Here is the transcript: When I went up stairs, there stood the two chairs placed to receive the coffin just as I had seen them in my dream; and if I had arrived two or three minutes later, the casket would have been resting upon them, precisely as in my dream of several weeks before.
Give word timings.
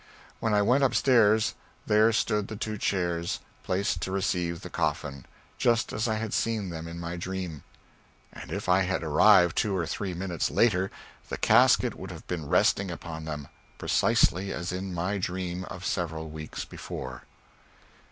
When 0.39 0.51
I 0.55 0.63
went 0.63 0.83
up 0.83 0.95
stairs, 0.95 1.53
there 1.85 2.11
stood 2.11 2.47
the 2.47 2.55
two 2.55 2.79
chairs 2.79 3.39
placed 3.61 4.01
to 4.01 4.11
receive 4.11 4.61
the 4.61 4.69
coffin 4.71 5.27
just 5.59 5.93
as 5.93 6.07
I 6.07 6.15
had 6.15 6.33
seen 6.33 6.71
them 6.71 6.87
in 6.87 6.99
my 6.99 7.17
dream; 7.17 7.61
and 8.33 8.51
if 8.51 8.67
I 8.67 8.81
had 8.81 9.03
arrived 9.03 9.55
two 9.55 9.75
or 9.77 9.85
three 9.85 10.15
minutes 10.15 10.49
later, 10.49 10.89
the 11.29 11.37
casket 11.37 11.93
would 11.93 12.09
have 12.09 12.25
been 12.25 12.47
resting 12.49 12.89
upon 12.89 13.25
them, 13.25 13.47
precisely 13.77 14.51
as 14.51 14.71
in 14.71 14.91
my 14.91 15.19
dream 15.19 15.65
of 15.65 15.85
several 15.85 16.31
weeks 16.31 16.65
before. 16.65 17.25